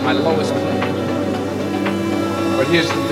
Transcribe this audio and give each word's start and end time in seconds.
at 0.00 0.04
my 0.04 0.12
lowest 0.12 0.52
point. 0.54 0.80
But 2.56 2.66
here's 2.68 2.88
the 2.88 3.09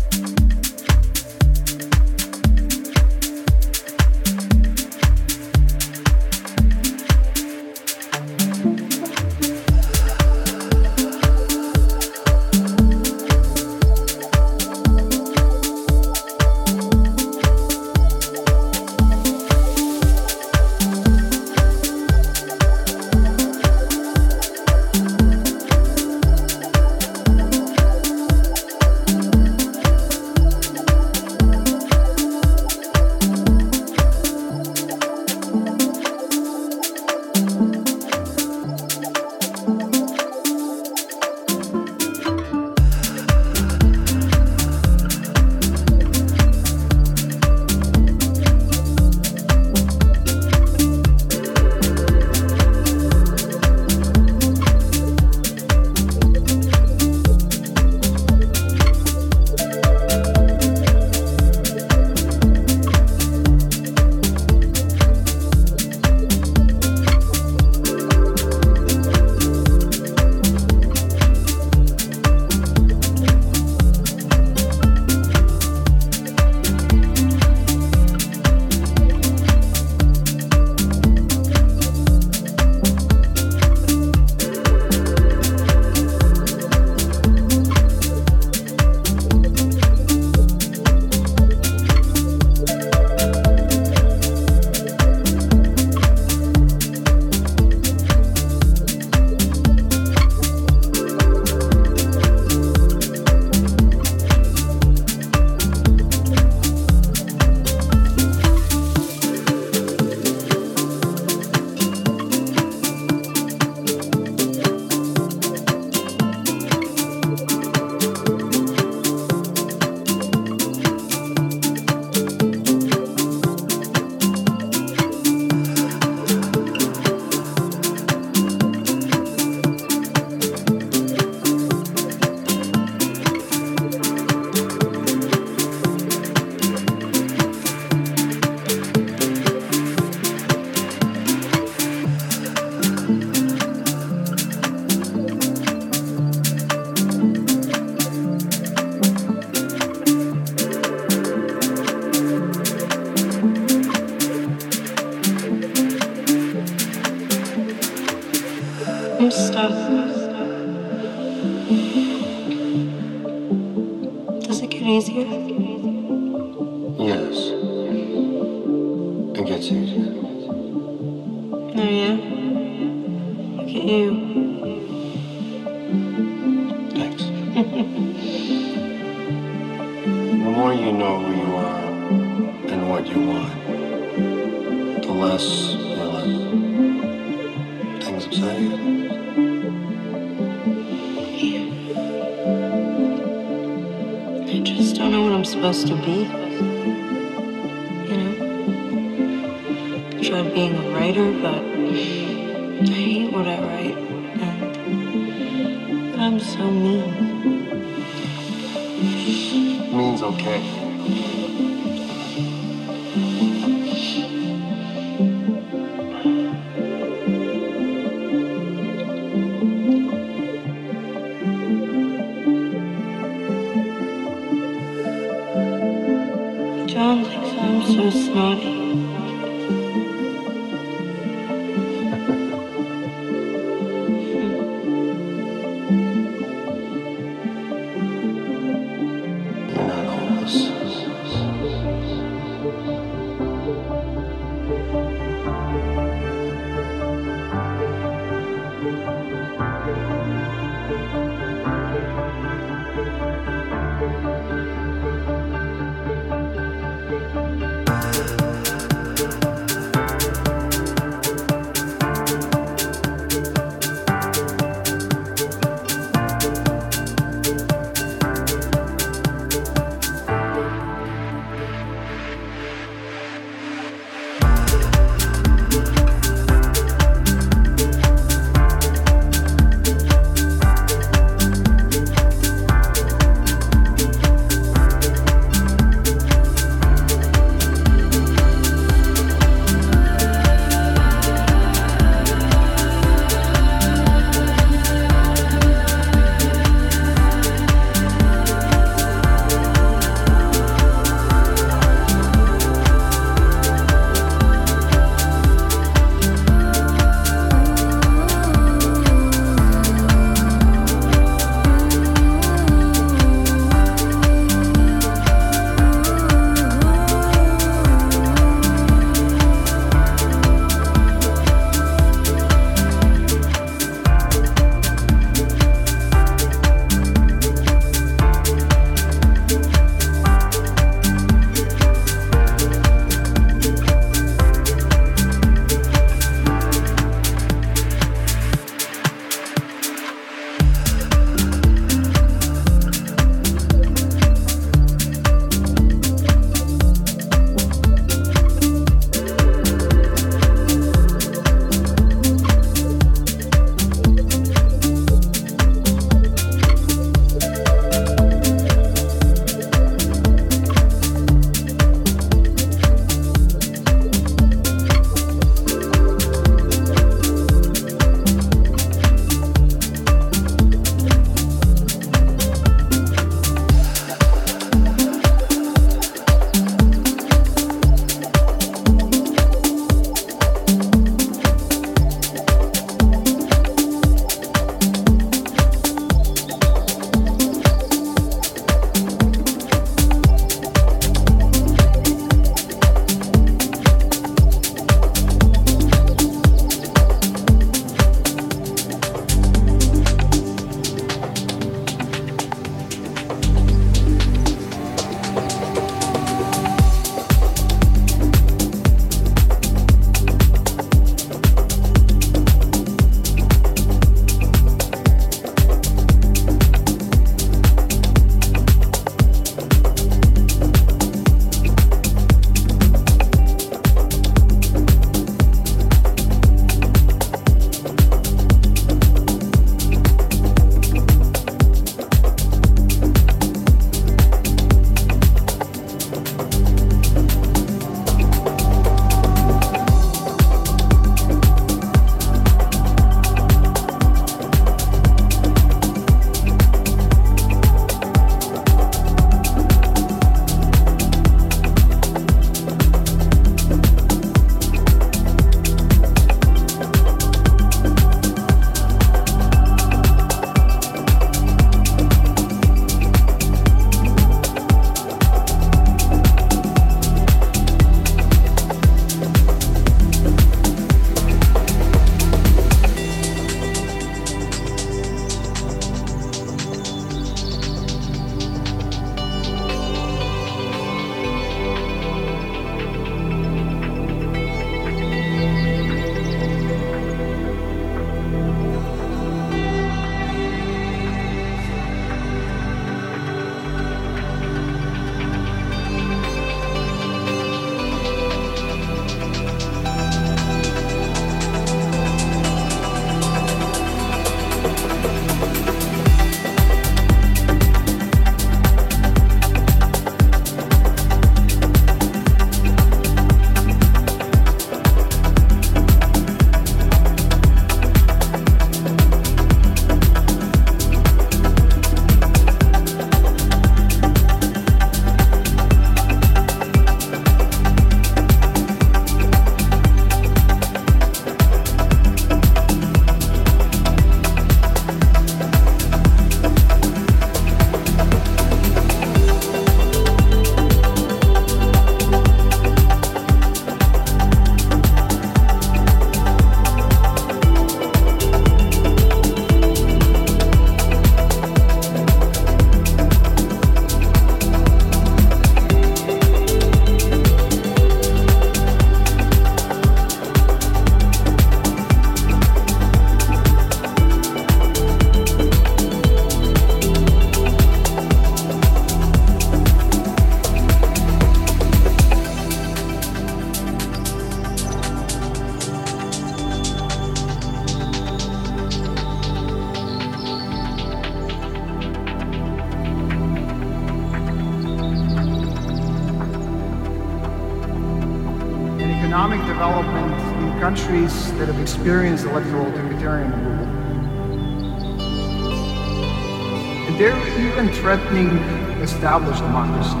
threatening 598.11 598.37
established 598.81 599.41
democracies. 599.41 600.00